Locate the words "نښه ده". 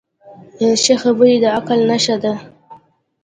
1.89-2.33